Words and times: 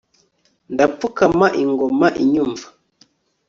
ndapfukama 0.73 1.47
ingoma 1.63 2.07
inyumva 2.23 2.65